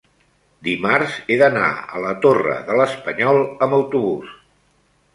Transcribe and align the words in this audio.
dimarts 0.67 1.17
he 1.33 1.37
d'anar 1.43 1.69
a 1.99 2.03
la 2.05 2.15
Torre 2.25 2.57
de 2.71 2.81
l'Espanyol 2.83 3.41
amb 3.67 3.81
autobús. 3.83 4.37